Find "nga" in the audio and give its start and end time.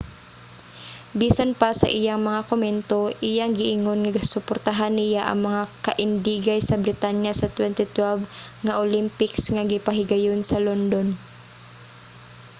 4.07-4.29, 8.65-8.73, 9.55-9.63